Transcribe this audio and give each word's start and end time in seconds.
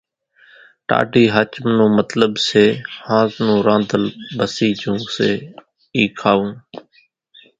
ٽاڍي 0.87 1.23
ۿاچم 1.33 1.67
نون 1.77 1.91
مطلٻ 1.97 2.33
سي 2.47 2.63
ۿانز 3.05 3.31
نون 3.45 3.59
رانڌل 3.67 4.03
ڀسي 4.37 4.69
جھون 4.79 4.99
سي 5.15 5.31
اِي 5.95 6.03
کاوون 6.19 6.51